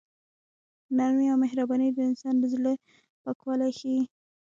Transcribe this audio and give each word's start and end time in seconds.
نرمي 0.97 1.25
او 1.31 1.37
مهرباني 1.43 1.89
د 1.93 1.97
انسان 2.09 2.35
د 2.39 2.43
زړه 2.53 2.71
پاکوالی 3.23 3.71
ښيي. 3.79 4.01